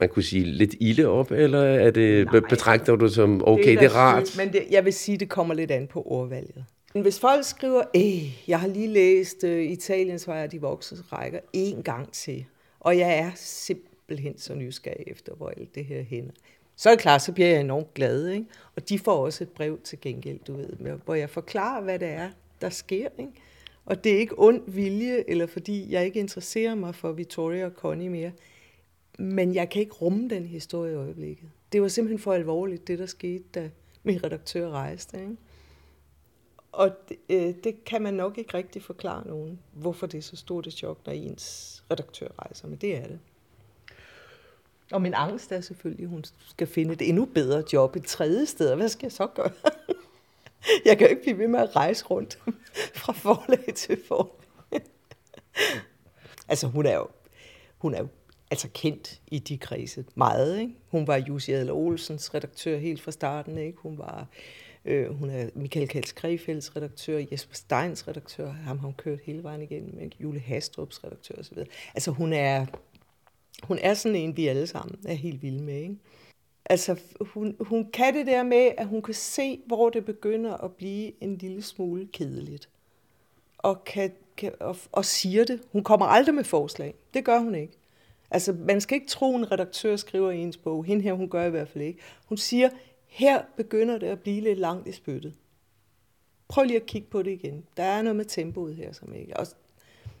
[0.00, 3.72] man kunne sige, lidt ilde op, eller er det, Nej, betragter du som, okay, det
[3.72, 4.34] er, det er rart?
[4.36, 6.64] men det, jeg vil sige, det kommer lidt an på ordvalget.
[6.94, 11.40] Men hvis folk skriver, øh, jeg har lige læst uh, Italiens vej de voksne rækker
[11.52, 12.44] en gang til,
[12.80, 16.32] og jeg er simpelthen så nysgerrig efter, hvor alt det her hænder.
[16.78, 18.46] Så er det klart, så bliver jeg enormt glad, ikke?
[18.76, 20.68] Og de får også et brev til gengæld, du ved,
[21.04, 23.32] hvor jeg forklarer, hvad det er, der sker, ikke?
[23.86, 27.72] Og det er ikke ond vilje, eller fordi jeg ikke interesserer mig for Victoria og
[27.72, 28.32] Connie mere.
[29.18, 31.50] Men jeg kan ikke rumme den historie i øjeblikket.
[31.72, 33.70] Det var simpelthen for alvorligt, det der skete, da
[34.02, 35.20] min redaktør rejste.
[35.20, 35.36] Ikke?
[36.72, 40.36] Og det, øh, det kan man nok ikke rigtig forklare nogen, hvorfor det er så
[40.36, 43.18] stort et chok, når ens redaktør rejser, men det er det.
[44.92, 48.46] Og min angst er selvfølgelig, at hun skal finde et endnu bedre job et tredje
[48.46, 48.74] sted.
[48.74, 49.50] Hvad skal jeg så gøre?
[50.86, 52.38] jeg kan jo ikke blive ved med at rejse rundt
[53.00, 54.82] fra forlag til forlag.
[56.48, 57.06] altså, hun er jo,
[57.78, 58.08] hun er jo
[58.50, 60.60] altså kendt i de kredse meget.
[60.60, 60.72] Ikke?
[60.90, 63.58] Hun var Jussi Adler Olsens redaktør helt fra starten.
[63.58, 63.78] Ikke?
[63.78, 64.26] Hun var
[64.88, 69.42] Øh, hun er Michael Kals Krefelds redaktør, Jesper Steins redaktør, ham har hun kørt hele
[69.42, 71.58] vejen igennem, med Jule Hastrups redaktør osv.
[71.94, 72.66] Altså hun er,
[73.62, 75.80] hun er sådan en, vi alle sammen er helt vilde med.
[75.80, 75.96] Ikke?
[76.64, 80.72] Altså hun, hun kan det der med, at hun kan se, hvor det begynder at
[80.72, 82.68] blive en lille smule kedeligt.
[83.58, 85.60] Og, kan, kan, og, og siger det.
[85.72, 86.94] Hun kommer aldrig med forslag.
[87.14, 87.72] Det gør hun ikke.
[88.30, 90.84] Altså, man skal ikke tro, en redaktør skriver i ens bog.
[90.84, 92.00] Hende her, hun gør i hvert fald ikke.
[92.26, 92.68] Hun siger,
[93.06, 95.34] her begynder det at blive lidt langt i spyttet.
[96.48, 97.64] Prøv lige at kigge på det igen.
[97.76, 99.36] Der er noget med tempoet her, som ikke...
[99.36, 99.46] Og,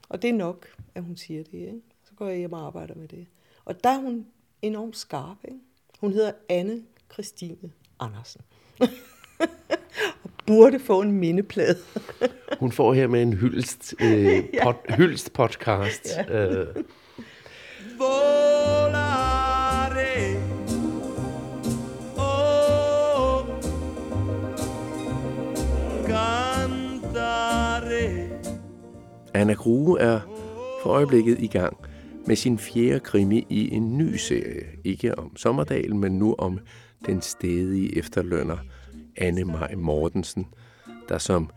[0.08, 1.58] og det er nok, at hun siger det.
[1.58, 1.80] Ikke?
[2.18, 3.26] Går jeg hjem og arbejder med det.
[3.64, 4.26] Og der er hun
[4.62, 5.36] enormt skarp.
[5.44, 5.60] Ikke?
[6.00, 8.40] Hun hedder Anne Christine Andersen.
[10.24, 11.78] og burde få en mindeplade.
[12.60, 16.08] hun får her med en hyldst, øh, pod, hyldst podcast.
[16.16, 16.46] Ja.
[16.46, 16.84] Øh.
[29.34, 30.20] Anna Grue er
[30.82, 31.87] for øjeblikket i gang
[32.28, 34.66] med sin fjerde krimi i en ny serie.
[34.84, 36.58] Ikke om Sommerdal, men nu om
[37.06, 38.58] den stedige efterlønner
[39.16, 40.46] Anne Maj Mortensen,
[41.08, 41.50] der som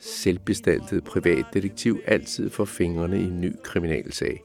[0.00, 4.42] selvbestaltet privatdetektiv altid får fingrene i en ny kriminalsag.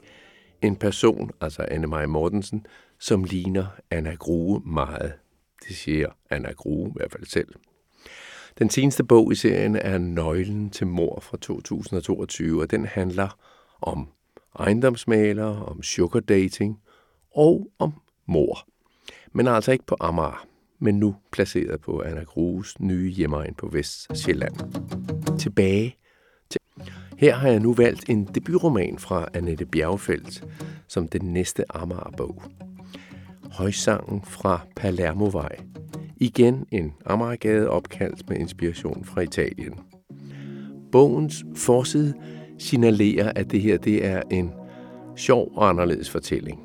[0.62, 2.66] En person, altså Anne Maj Mortensen,
[2.98, 5.12] som ligner Anna Grue meget.
[5.68, 7.48] Det siger Anna Grue i hvert fald selv.
[8.58, 13.38] Den seneste bog i serien er Nøglen til mor fra 2022, og den handler
[13.80, 14.08] om
[14.58, 16.78] ejendomsmaler, om sugar dating
[17.34, 17.92] og om
[18.28, 18.66] mor.
[19.32, 20.46] Men altså ikke på Amager,
[20.78, 24.56] men nu placeret på Anna Grues nye hjemmeegn på Vestjylland.
[25.38, 25.96] Tilbage
[26.50, 26.60] til...
[27.18, 30.44] Her har jeg nu valgt en debutroman fra Annette Bjergfeldt
[30.88, 32.42] som den næste Amager-bog.
[33.50, 35.58] Højsangen fra Palermovej
[36.22, 39.74] Igen en Amagergade opkaldt med inspiration fra Italien.
[40.92, 42.14] Bogens forside
[42.62, 44.52] signalerer, at det her det er en
[45.16, 46.60] sjov og anderledes fortælling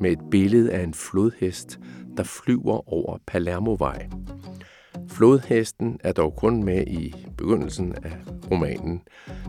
[0.00, 1.80] med et billede af en flodhest,
[2.16, 4.08] der flyver over Palermovej.
[5.08, 8.16] Flodhesten er dog kun med i begyndelsen af
[8.50, 9.02] romanen.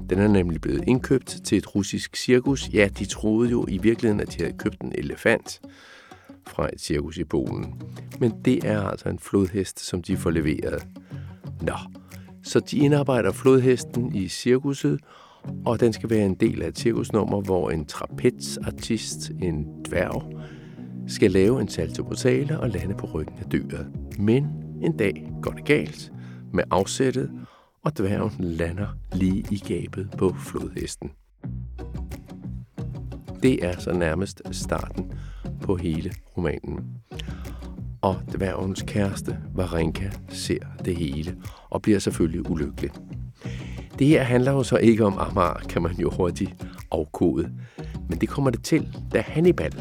[0.09, 2.69] Den er nemlig blevet indkøbt til et russisk cirkus.
[2.73, 5.61] Ja, de troede jo i virkeligheden, at de havde købt en elefant
[6.47, 7.81] fra et cirkus i Polen.
[8.19, 10.87] Men det er altså en flodhest, som de får leveret.
[11.61, 11.75] Nå,
[12.43, 14.99] så de indarbejder flodhesten i cirkuset,
[15.65, 20.23] og den skal være en del af et cirkusnummer, hvor en trapezartist, en dværg,
[21.07, 23.87] skal lave en salto brutale og lande på ryggen af dyret.
[24.19, 24.47] Men
[24.81, 26.11] en dag går det galt
[26.53, 27.31] med afsættet,
[27.83, 31.11] og dværgen lander lige i gabet på flodhesten.
[33.43, 35.11] Det er så nærmest starten
[35.61, 36.79] på hele romanen.
[38.01, 41.37] Og dværgens kæreste, Varenka, ser det hele
[41.69, 42.91] og bliver selvfølgelig ulykkelig.
[43.99, 47.51] Det her handler jo så ikke om Amager, kan man jo hurtigt afkode.
[48.09, 49.73] Men det kommer det til, da Hannibal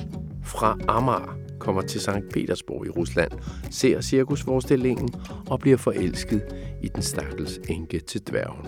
[0.45, 3.31] fra Amager kommer til Sankt Petersborg i Rusland,
[3.71, 5.09] ser cirkusforestillingen
[5.51, 6.43] og bliver forelsket
[6.83, 8.67] i den stakkels enke til dværgen.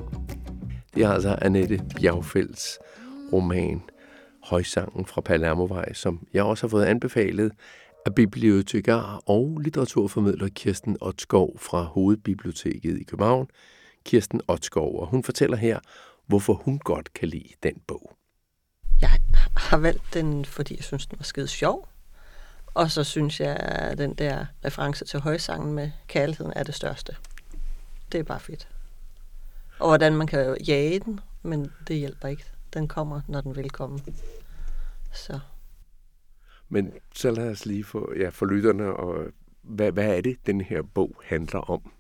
[0.94, 2.78] Det er altså Annette Bjergfelds
[3.32, 3.82] roman
[4.44, 7.52] Højsangen fra Palermovej, som jeg også har fået anbefalet
[8.06, 13.46] af bibliotekar og litteraturformidler Kirsten Otskov fra Hovedbiblioteket i København.
[14.08, 15.80] Kirsten Otskov, og hun fortæller her,
[16.26, 18.16] hvorfor hun godt kan lide den bog.
[19.00, 19.10] Jeg
[19.56, 21.88] har valgt den, fordi jeg synes, den var skide sjov.
[22.66, 27.16] Og så synes jeg, at den der reference til højsangen med kærligheden er det største.
[28.12, 28.68] Det er bare fedt.
[29.78, 32.44] Og hvordan man kan jage den, men det hjælper ikke.
[32.74, 34.00] Den kommer, når den vil komme.
[35.12, 35.40] Så.
[36.68, 39.26] Men så lad os lige få, ja, for lytterne, og
[39.62, 41.92] hvad, hvad er det, den her bog handler om?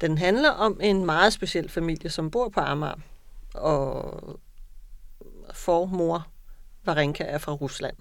[0.00, 2.94] Den handler om en meget speciel familie, som bor på Amager,
[3.54, 4.40] og
[5.52, 6.26] formor
[6.84, 7.96] Varenka er fra Rusland.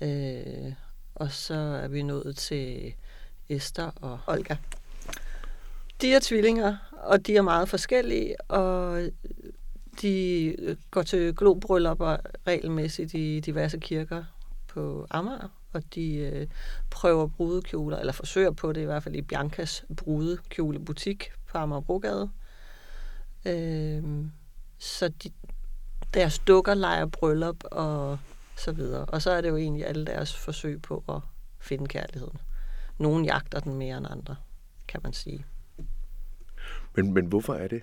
[0.00, 0.72] Øh,
[1.14, 2.94] og så er vi nået til
[3.48, 4.56] Esther og Olga.
[6.00, 9.02] De er tvillinger, og de er meget forskellige, og
[10.00, 14.24] de går til globryllupper regelmæssigt i diverse kirker
[14.68, 16.46] på Amager, og de øh,
[16.90, 22.30] prøver brudekjoler, eller forsøger på det i hvert fald i Biancas brudekjolebutik på Amagerbrogade.
[23.46, 24.24] Øh,
[24.78, 25.30] så de,
[26.14, 28.18] deres dukker leger bryllup og
[28.56, 29.04] så videre.
[29.04, 31.20] Og så er det jo egentlig alle deres forsøg på at
[31.60, 32.38] finde kærligheden.
[32.98, 34.36] Nogle jagter den mere end andre,
[34.88, 35.46] kan man sige.
[36.96, 37.82] Men, men hvorfor er det?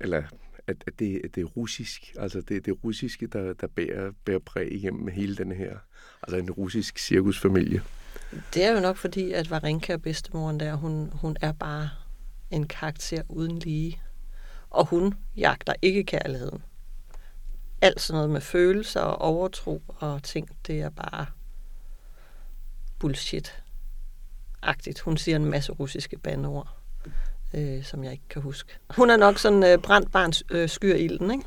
[0.00, 0.22] Eller
[0.66, 4.38] at, at, det, at det er russisk, altså det, det russiske, der, der bærer, bærer
[4.38, 5.78] præg igennem hele den her,
[6.22, 7.82] altså en russisk cirkusfamilie.
[8.54, 11.90] Det er jo nok fordi, at Varenka, bedstemoren der, hun, hun er bare
[12.50, 14.00] en karakter uden lige.
[14.70, 16.62] Og hun jagter ikke kærligheden.
[17.80, 21.26] Alt sådan noget med følelser og overtro og ting, det er bare
[22.98, 25.00] bullshit-agtigt.
[25.00, 26.76] Hun siger en masse russiske bandeord,
[27.54, 28.72] øh, som jeg ikke kan huske.
[28.90, 31.44] Hun er nok sådan øh, brændt barns øh, skyr ilden, ikke?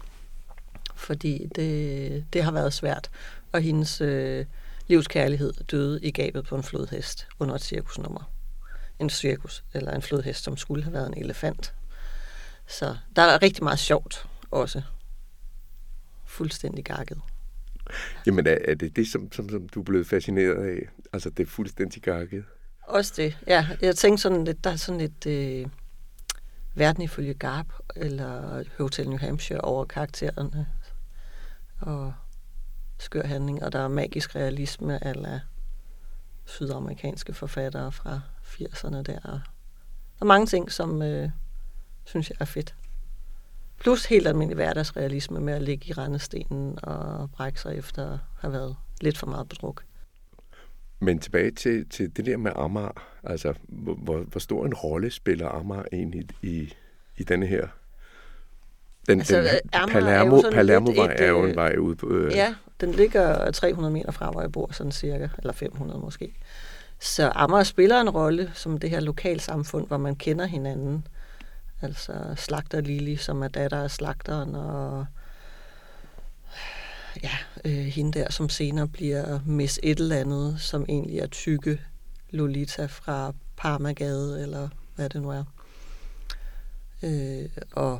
[0.95, 3.09] Fordi det, det har været svært.
[3.51, 4.45] Og hendes øh,
[4.87, 8.31] livskærlighed døde i gabet på en flodhest under et cirkusnummer.
[8.99, 11.73] En cirkus, eller en flodhest, som skulle have været en elefant.
[12.67, 14.81] Så der er rigtig meget sjovt også.
[16.25, 17.17] Fuldstændig gakket.
[18.25, 20.89] Jamen er, er det det, som, som, som du er blevet fascineret af?
[21.13, 22.43] Altså det er fuldstændig gakket?
[22.83, 23.67] Også det, ja.
[23.81, 25.67] Jeg tænkte sådan lidt, der er sådan lidt øh,
[26.77, 30.67] verden ifølge Garp, eller Hotel New Hampshire over karaktererne.
[31.79, 32.13] Og
[32.99, 35.41] skør handling, og der er magisk realisme ala
[36.45, 39.19] sydamerikanske forfattere fra 80'erne der.
[39.19, 39.39] Der
[40.21, 41.29] er mange ting, som øh,
[42.05, 42.75] synes jeg er fedt.
[43.79, 48.53] Plus helt almindelig hverdagsrealisme med at ligge i rendestenen og brække sig efter at have
[48.53, 49.83] været lidt for meget bedruk.
[50.99, 53.07] Men tilbage til, til det der med Amager.
[53.23, 56.73] Altså, hvor, hvor stor en rolle spiller Amager egentlig i,
[57.17, 57.67] i denne her
[59.07, 62.07] den, altså, den Palermo, Palermo-vej er jo en vej ud på...
[62.09, 62.31] Øh...
[62.31, 66.33] Ja, den ligger 300 meter fra, hvor jeg bor, sådan cirka, eller 500 måske.
[66.99, 71.07] Så Amager spiller en rolle som det her lokalsamfund, hvor man kender hinanden.
[71.81, 75.05] Altså slagter Lili, som er datter af slagteren, og
[77.23, 81.81] ja, øh, hende der, som senere bliver Miss et eller andet, som egentlig er tykke
[82.29, 85.43] Lolita fra Parmagade, eller hvad det nu er.
[87.03, 87.99] Øh, og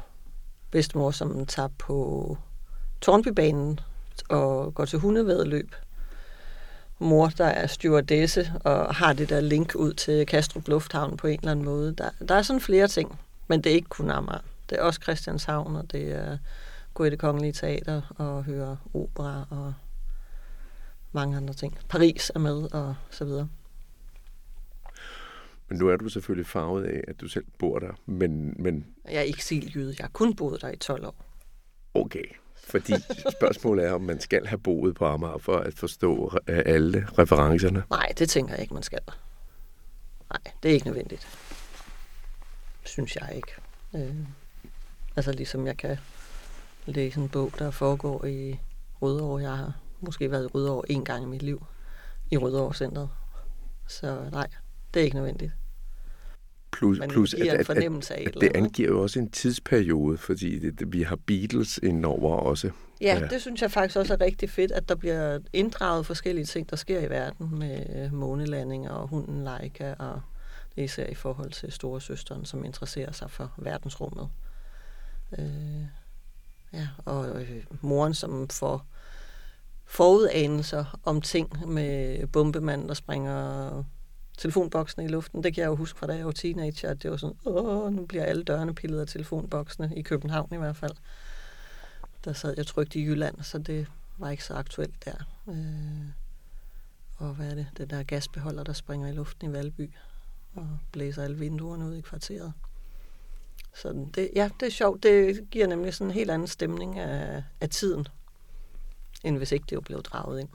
[0.72, 2.38] bedstemor, som tager på
[3.02, 3.80] Tornbybanen
[4.30, 5.76] og går til hundevedløb.
[7.00, 11.40] Mor, der er stewardesse og har det der link ud til Kastrup Lufthavn på en
[11.40, 11.96] eller anden måde.
[11.98, 14.40] Der, der er sådan flere ting, men det er ikke kun Amager.
[14.70, 16.38] Det er også Christianshavn, og det er
[16.98, 19.74] gå i det kongelige teater og høre opera og
[21.12, 21.78] mange andre ting.
[21.90, 23.50] Paris er med og så videre.
[25.70, 28.56] Men nu er du selvfølgelig farvet af, at du selv bor der, men...
[28.60, 28.86] men...
[29.06, 29.96] Jeg er ikke siljyde.
[30.00, 31.26] Jeg har kun boet der i 12 år.
[31.94, 32.24] Okay,
[32.56, 32.94] fordi
[33.38, 37.84] spørgsmålet er, om man skal have boet på Amager for at forstå alle referencerne.
[37.90, 39.02] Nej, det tænker jeg ikke, man skal.
[40.30, 41.28] Nej, det er ikke nødvendigt.
[42.86, 43.52] Synes jeg ikke.
[43.96, 44.16] Øh,
[45.16, 45.98] altså ligesom jeg kan
[46.94, 48.60] læse en bog, der foregår i
[49.02, 49.42] Rødovre.
[49.42, 51.66] Jeg har måske været i Rødovre en gang i mit liv.
[52.32, 53.10] I Rødovre Centeret.
[53.88, 54.48] Så nej,
[54.94, 55.52] det er ikke nødvendigt.
[56.72, 60.70] Plus, Men plus det at, at, at, at det angiver jo også en tidsperiode, fordi
[60.70, 62.72] det, vi har Beatles indover også.
[63.02, 66.46] Ja, ja, det synes jeg faktisk også er rigtig fedt, at der bliver inddraget forskellige
[66.46, 70.22] ting, der sker i verden med månelandinger og hunden Leica, og
[70.76, 74.30] det især i forhold til store søsteren, som interesserer sig for verdensrummet.
[75.40, 75.46] Øh,
[76.78, 78.86] ja, og øh, moren, som får
[79.86, 83.84] forudanelser om ting med bombemanden, der springer
[84.38, 85.44] telefonboksene i luften.
[85.44, 87.94] Det kan jeg jo huske fra da jeg var teenager, at det var sådan, åh,
[87.94, 90.94] nu bliver alle dørene pillet af telefonboksene, i København i hvert fald.
[92.26, 93.88] Der sad jeg trygt i Jylland, så det
[94.18, 95.16] var ikke så aktuelt der.
[95.50, 96.10] Øh,
[97.18, 97.68] og hvad er det?
[97.78, 99.94] Det der gasbeholder, der springer i luften i Valby
[100.56, 102.54] og blæser alle vinduerne ud i kvarteret.
[103.82, 105.04] Så det, ja, det er sjovt.
[105.04, 108.08] Det giver nemlig sådan en helt anden stemning af, af tiden,
[109.24, 110.50] end hvis ikke det var blevet draget ind.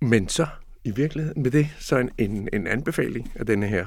[0.00, 0.46] Men så
[0.84, 3.86] i virkeligheden med det så en, en, en anbefaling af denne her,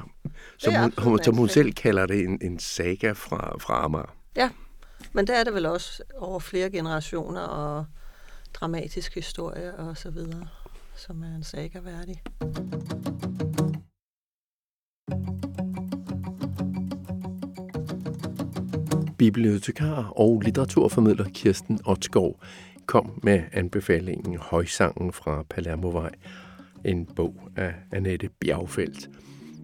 [0.58, 4.16] som, hun, hun, som hun selv kalder det en, en saga fra, fra Amager.
[4.36, 4.50] Ja,
[5.12, 7.86] men der er det vel også over flere generationer og
[8.54, 10.48] dramatisk historie og så videre,
[10.96, 12.22] som er en saga værdig.
[19.18, 22.40] Bibliotekar og litteraturformidler Kirsten Otskov
[22.86, 26.10] kom med anbefalingen Højsangen fra Palermovej,
[26.84, 29.10] en bog af Annette Bjergfeldt.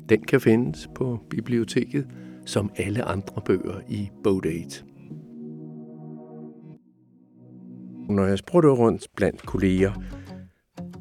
[0.08, 2.06] Den kan findes på biblioteket
[2.46, 4.84] som alle andre bøger i Bogdate.
[8.08, 9.92] Når jeg spurgte rundt blandt kolleger,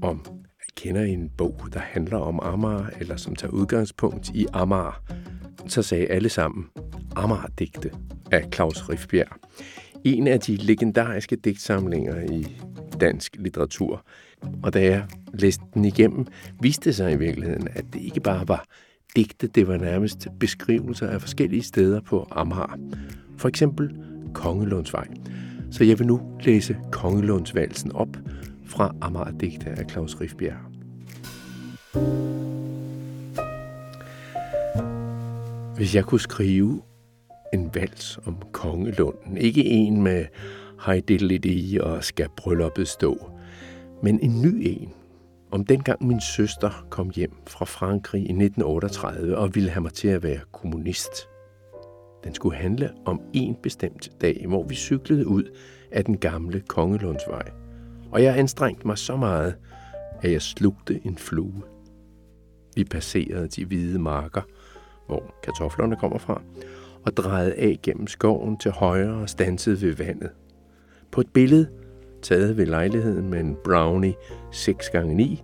[0.02, 0.26] om
[0.84, 5.04] kender en bog, der handler om Amager, eller som tager udgangspunkt i Amager,
[5.68, 6.66] så sagde alle sammen
[7.16, 7.92] Amager-digte
[8.32, 9.28] af Claus Rifbjerg.
[10.04, 12.48] En af de legendariske digtsamlinger i
[13.02, 14.06] dansk litteratur.
[14.64, 16.28] Og da jeg læste den igennem,
[16.62, 18.66] viste det sig i virkeligheden, at det ikke bare var
[19.16, 22.80] digte, det var nærmest beskrivelser af forskellige steder på Amager.
[23.38, 23.96] For eksempel
[24.34, 25.08] Kongelundsvej.
[25.72, 28.18] Så jeg vil nu læse Kongelundsvalsen op
[28.66, 30.71] fra Amager digte af Claus Rifbjerg.
[35.76, 36.82] Hvis jeg kunne skrive
[37.54, 40.26] en vals om kongelunden, ikke en med
[41.44, 43.32] i og skal brylluppet stå,
[44.04, 44.94] men en ny en,
[45.52, 50.08] om dengang min søster kom hjem fra Frankrig i 1938 og ville have mig til
[50.08, 51.12] at være kommunist.
[52.24, 55.44] Den skulle handle om en bestemt dag, hvor vi cyklede ud
[55.92, 57.50] af den gamle Kongelundsvej.
[58.12, 59.56] Og jeg anstrengte mig så meget,
[60.22, 61.62] at jeg slugte en flue.
[62.76, 64.42] Vi passerede de hvide marker,
[65.08, 66.42] hvor kartoflerne kommer fra,
[67.06, 70.30] og drejede af gennem skoven til højre og stansede ved vandet.
[71.12, 71.70] På et billede,
[72.22, 74.14] taget ved lejligheden med en brownie
[74.54, 75.42] 6x9,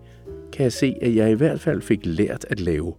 [0.53, 2.93] kan jeg se, at jeg i hvert fald fik lært at lave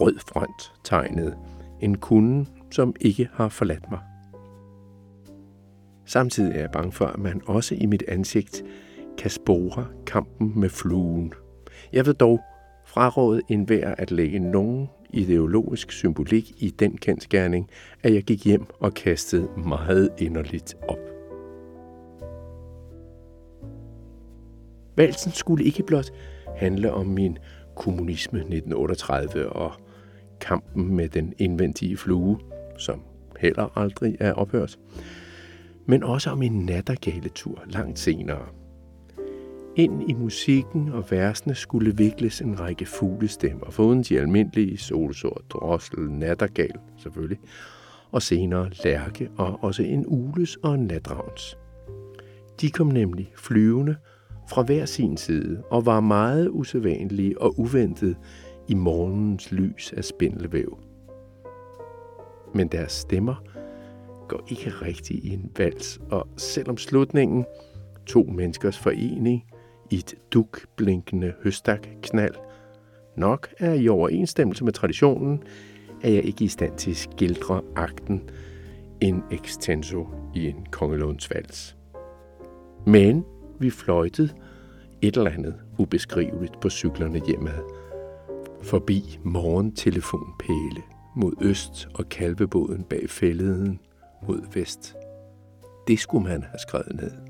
[0.00, 1.36] rød front tegnet.
[1.80, 4.00] En kunde, som ikke har forladt mig.
[6.06, 8.64] Samtidig er jeg bange for, at man også i mit ansigt
[9.18, 11.32] kan spore kampen med fluen.
[11.92, 12.40] Jeg vil dog
[12.90, 17.70] fraråde enhver at lægge nogen ideologisk symbolik i den kendskærning,
[18.02, 20.98] at jeg gik hjem og kastede meget inderligt op.
[24.96, 26.10] Valsen skulle ikke blot
[26.56, 27.38] handle om min
[27.76, 29.72] kommunisme 1938 og
[30.40, 32.38] kampen med den indvendige flue,
[32.78, 33.02] som
[33.38, 34.78] heller aldrig er ophørt,
[35.86, 38.46] men også om en nattergaletur langt senere.
[39.76, 46.10] Ind i musikken og versene skulle vikles en række fuglestemmer, foruden de almindelige solsort, drossel,
[46.10, 47.38] nattergal selvfølgelig,
[48.12, 51.58] og senere lærke og også en ules og en natravns.
[52.60, 53.96] De kom nemlig flyvende
[54.50, 58.16] fra hver sin side og var meget usædvanlige og uventet
[58.68, 60.78] i morgens lys af spindelvæv.
[62.54, 63.44] Men deres stemmer
[64.28, 67.44] går ikke rigtig i en vals, og selvom slutningen,
[68.06, 69.44] to menneskers forening
[69.90, 72.34] i et dukblinkende høstakknald,
[73.16, 75.42] nok er i overensstemmelse med traditionen,
[76.02, 78.30] er jeg ikke i stand til at skildre akten
[79.00, 81.76] en extenso i en kongelånsvals.
[82.86, 83.24] Men
[83.58, 84.30] vi fløjtede
[85.02, 87.62] et eller andet ubeskriveligt på cyklerne hjemad.
[88.62, 90.82] Forbi morgentelefonpæle
[91.16, 93.80] mod øst og kalvebåden bag fælleden
[94.28, 94.96] mod vest.
[95.88, 97.29] Det skulle man have skrevet ned.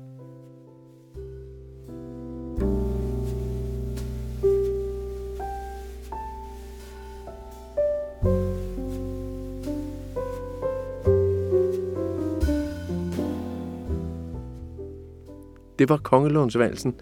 [15.81, 16.95] Det var Kongelånsvalsen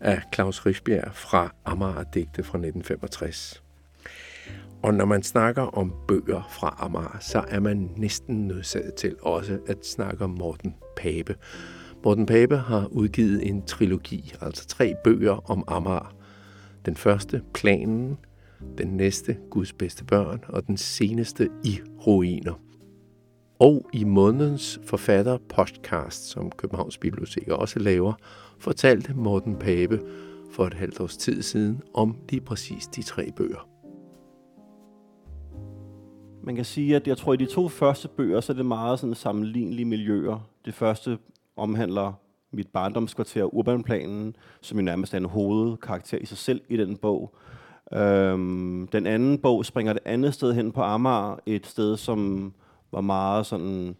[0.00, 3.62] af Claus Rigsbjerg fra Amager-digte fra 1965.
[4.82, 9.58] Og når man snakker om bøger fra Amager, så er man næsten nødsaget til også
[9.66, 11.34] at snakke om Morten Pape.
[12.04, 16.14] Morten Pape har udgivet en trilogi, altså tre bøger om Amager.
[16.86, 18.18] Den første, Planen,
[18.78, 22.60] den næste, Guds bedste børn, og den seneste, I ruiner.
[23.64, 28.12] Og i månedens forfatter podcast, som Københavns Bibliotek også laver,
[28.58, 30.00] fortalte Morten Pape
[30.50, 33.68] for et halvt års tid siden om lige præcis de tre bøger.
[36.42, 38.66] Man kan sige, at jeg tror, at i de to første bøger, så er det
[38.66, 40.48] meget sådan sammenlignelige miljøer.
[40.64, 41.18] Det første
[41.56, 42.12] omhandler
[42.52, 47.34] mit barndomskvarter, Urbanplanen, som jo nærmest er en hovedkarakter i sig selv i den bog.
[47.92, 52.52] Øhm, den anden bog springer det andet sted hen på Amager, et sted, som
[52.94, 53.96] var meget sådan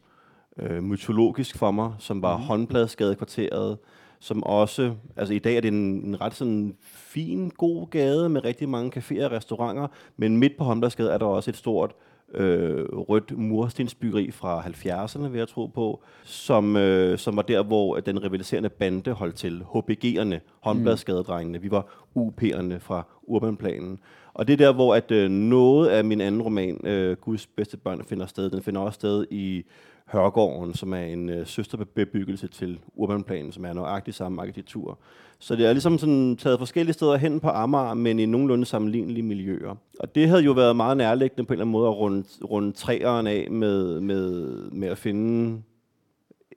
[0.59, 2.43] øh, mytologisk for mig, som var mm.
[2.43, 3.79] håndbladsgadekvarteret,
[4.21, 8.45] som også, altså i dag er det en, en ret sådan fin, god gade med
[8.45, 11.95] rigtig mange caféer og restauranter, men midt på Håndbladsgade er der også et stort
[12.35, 17.97] øh, rødt murstensbyggeri fra 70'erne, vil jeg tro på, som, øh, som var der, hvor
[17.97, 19.63] den rivaliserende bande holdt til.
[19.75, 21.87] HBG'erne, håndbladsgadedrengene, vi var
[22.19, 23.99] UP'erne fra Urbanplanen.
[24.35, 27.77] Og det er der, hvor at, øh, noget af min anden roman, øh, Guds bedste
[27.77, 28.51] børn, finder sted.
[28.51, 29.65] Den finder også sted i
[30.07, 34.99] Hørgården, som er en øh, søsterbebyggelse til Urbanplanen, som er nøjagtig samme arkitektur.
[35.39, 39.23] Så det er ligesom sådan taget forskellige steder hen på Amager, men i nogenlunde sammenlignelige
[39.23, 39.75] miljøer.
[40.01, 42.73] Og det havde jo været meget nærliggende på en eller anden måde at runde, runde
[42.73, 45.63] træerne af med, med, med at finde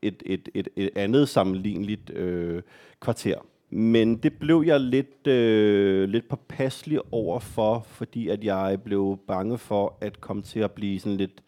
[0.01, 2.61] et, et, et, et andet sammenligneligt øh,
[2.99, 3.37] kvarter.
[3.69, 9.57] Men det blev jeg lidt, øh, lidt påpasselig over for, fordi at jeg blev bange
[9.57, 11.43] for at komme til at blive sådan lidt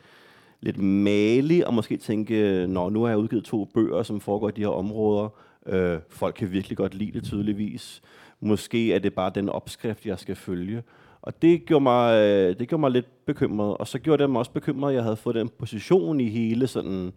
[0.61, 4.51] lidt malig, og måske tænke, nå, nu har jeg udgivet to bøger, som foregår i
[4.51, 5.29] de her områder.
[5.65, 8.01] Øh, folk kan virkelig godt lide det tydeligvis.
[8.39, 10.83] Måske er det bare den opskrift, jeg skal følge.
[11.21, 13.77] Og det gjorde mig, øh, det gjorde mig lidt bekymret.
[13.77, 16.67] Og så gjorde det mig også bekymret, at jeg havde fået den position i hele
[16.67, 17.11] sådan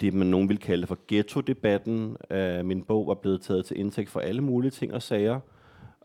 [0.00, 2.16] det, man nogen vil kalde for ghetto-debatten.
[2.30, 5.40] Øh, min bog var blevet taget til indtægt for alle mulige ting og sager.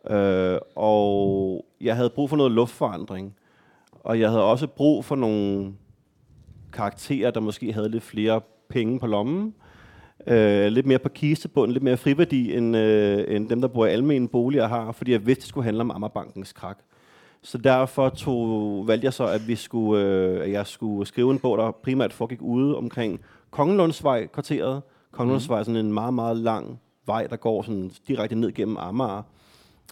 [0.09, 3.35] Øh, og jeg havde brug for noget luftforandring.
[4.03, 5.73] Og jeg havde også brug for nogle
[6.73, 9.53] karakterer, der måske havde lidt flere penge på lommen.
[10.27, 13.89] Øh, lidt mere på kistebunden, lidt mere friværdi, end, øh, end dem, der bor i
[13.89, 16.77] almene boliger har, fordi jeg vidste, det skulle handle om Ammerbankens krak.
[17.43, 21.39] Så derfor tog, valgte jeg så, at, vi skulle, øh, at jeg skulle skrive en
[21.39, 23.19] bog, der primært foregik ude omkring
[23.51, 24.81] Kongelundsvej kvarteret.
[25.11, 29.21] Kongelundsvej er sådan en meget, meget lang vej, der går sådan direkte ned gennem Amager.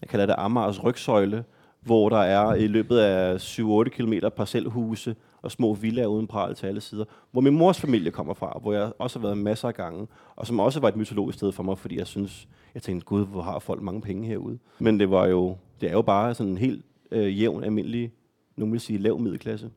[0.02, 1.44] Jeg kalder det Amagers rygsøjle,
[1.82, 6.68] hvor der er i løbet af 7-8 km parcelhuse og små villaer uden pral til
[6.68, 7.06] alle sider.
[7.32, 10.48] Hvor min mors familie kommer fra, hvor jeg også har været masser af gange, og
[10.48, 13.42] som også var et mytologisk sted for mig, fordi jeg synes, jeg tænkte, gud, hvor
[13.42, 14.60] har folk mange penge herude.
[14.80, 18.12] Men det var jo, det er jo bare sådan en helt øh, jævn, almindelig,
[18.58, 19.70] nogen vil sige lav middelklasse.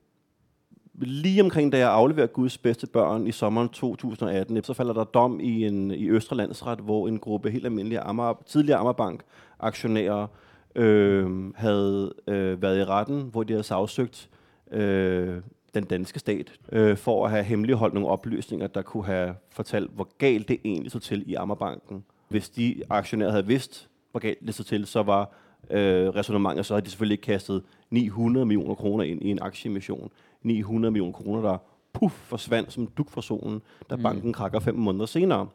[0.94, 5.40] Lige omkring da jeg afleverer Guds bedste børn i sommeren 2018, så falder der dom
[5.40, 9.22] i, en, i Østre Landsret, hvor en gruppe helt almindelige Amager, tidligere Ammerbank
[9.60, 10.26] aktionærer
[10.74, 14.28] øh, havde øh, været i retten, hvor de havde sagsøgt
[14.70, 15.36] øh,
[15.74, 20.08] den danske stat øh, for at have hemmeligholdt nogle oplysninger, der kunne have fortalt, hvor
[20.18, 22.04] galt det egentlig så til i Ammerbanken.
[22.28, 25.32] Hvis de aktionærer havde vidst, hvor galt det så til, så var
[25.70, 30.10] øh, resonemanget, så havde de selvfølgelig ikke kastet 900 millioner kroner ind i en aktieemission.
[30.42, 31.58] 900 millioner kroner, der
[31.92, 34.02] puff, forsvandt som duk fra solen, da mm.
[34.02, 35.48] banken krakker fem måneder senere.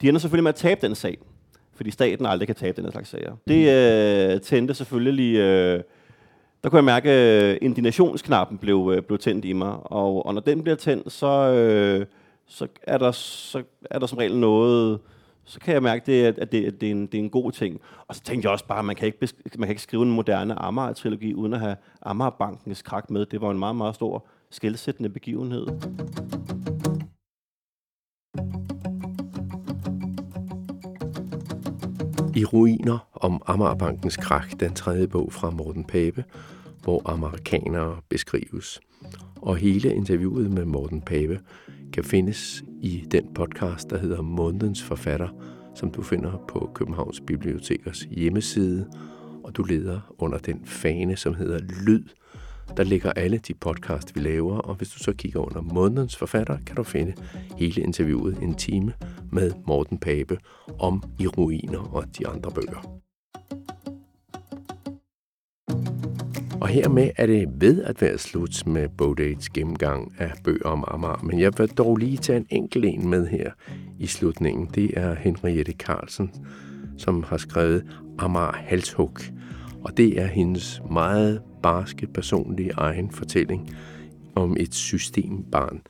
[0.00, 1.18] De ender selvfølgelig med at tabe den sag,
[1.74, 3.36] fordi staten aldrig kan tabe den slags sager.
[3.48, 5.36] Det øh, tændte selvfølgelig...
[5.36, 5.82] Øh,
[6.64, 10.34] der kunne jeg mærke, at øh, indinationsknappen blev, øh, blev tændt i mig, og, og
[10.34, 12.06] når den bliver tændt, så, øh,
[12.46, 14.98] så, er der, så er der som regel noget
[15.44, 17.52] så kan jeg mærke, det, at det, at det, er en, det er en god
[17.52, 17.80] ting.
[18.08, 20.10] Og så tænkte jeg også bare, at man kan ikke, man kan ikke skrive en
[20.10, 23.26] moderne Amager-trilogi, uden at have Amagerbankens krak med.
[23.26, 25.66] Det var en meget, meget stor skældsættende begivenhed.
[32.36, 36.24] I ruiner om Amagerbankens krak, den tredje bog fra Morten Pape,
[36.82, 38.80] hvor amerikanere beskrives.
[39.36, 41.40] Og hele interviewet med Morten Pape
[41.94, 45.28] kan findes i den podcast, der hedder Månedens Forfatter,
[45.74, 48.90] som du finder på Københavns Bibliotekers hjemmeside,
[49.44, 52.04] og du leder under den fane, som hedder Lyd.
[52.76, 56.58] Der ligger alle de podcast, vi laver, og hvis du så kigger under Månedens Forfatter,
[56.66, 57.14] kan du finde
[57.58, 58.92] hele interviewet en time
[59.32, 60.38] med Morten Pape
[60.78, 63.03] om I ruiner og de andre bøger.
[66.64, 71.22] Og hermed er det ved at være slut med Bodates gennemgang af bøger om Amager,
[71.22, 73.50] men jeg vil dog lige tage en enkelt en med her
[73.98, 74.70] i slutningen.
[74.74, 76.30] Det er Henriette Carlsen,
[76.98, 77.84] som har skrevet
[78.18, 79.18] Amager Halshug,
[79.82, 83.70] og det er hendes meget barske, personlige egen fortælling
[84.34, 85.80] om et systembarn,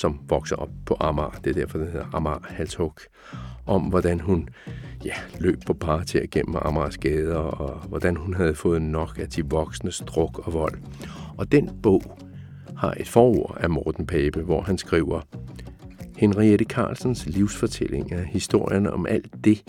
[0.00, 1.40] som vokser op på Amager.
[1.44, 2.94] Det er derfor, den hedder Amager Halshug.
[3.66, 4.48] Om hvordan hun
[5.04, 9.44] ja, løb på parter gennem Amagers gader, og hvordan hun havde fået nok af de
[9.44, 10.74] voksnes druk og vold.
[11.36, 12.18] Og den bog
[12.76, 15.20] har et forord af Morten Pape, hvor han skriver,
[16.16, 19.62] Henriette Carlsens livsfortælling er historien om alt det,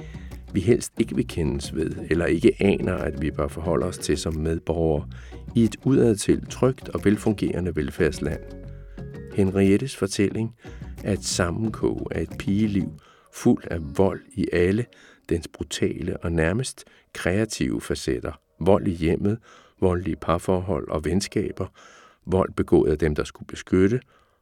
[0.53, 4.17] vi helst ikke vil kendes ved, eller ikke aner, at vi bør forholde os til
[4.17, 5.07] som medborgere
[5.55, 8.60] i et udadtil trygt og velfungerende velfærdsland.
[9.33, 10.55] Henriettes fortælling
[11.03, 12.89] er et sammenkog af et pigeliv
[13.33, 14.85] fuld af vold i alle
[15.29, 18.31] dens brutale og nærmest kreative facetter.
[18.59, 19.37] Vold i hjemmet,
[19.79, 21.67] voldelige parforhold og venskaber,
[22.25, 23.99] vold begået af dem, der skulle beskytte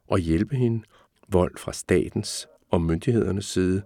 [0.08, 0.84] og hjælpe hende,
[1.28, 3.82] vold fra statens og myndighedernes side,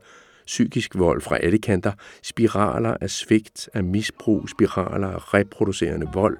[0.47, 1.93] psykisk vold fra alle kanter,
[2.23, 6.39] spiraler af svigt, af misbrug, spiraler af reproducerende vold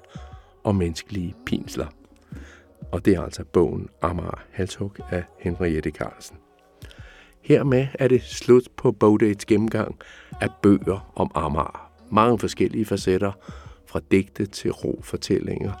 [0.63, 1.87] og menneskelige pinsler.
[2.91, 6.37] Og det er altså bogen Amager Halshug af Henriette Carlsen.
[7.41, 9.99] Hermed er det slut på Bogdates gennemgang
[10.41, 11.91] af bøger om Amager.
[12.11, 13.31] Mange forskellige facetter,
[13.87, 15.73] fra digte til ro fortællinger,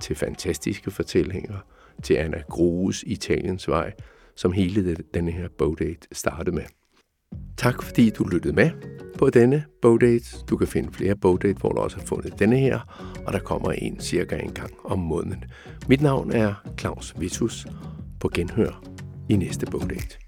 [0.00, 1.58] til fantastiske fortællinger,
[2.02, 3.92] til Anna Grues Italiens vej,
[4.34, 6.64] som hele denne her Bogdate startede med.
[7.56, 8.70] Tak fordi du lyttede med
[9.18, 10.44] på denne Bodate.
[10.50, 12.80] Du kan finde flere Bodate, hvor du også har fundet denne her,
[13.26, 15.44] og der kommer en cirka en gang om måneden.
[15.88, 17.66] Mit navn er Claus Vitus.
[18.20, 18.82] På genhør
[19.28, 20.21] i næste Bogdate.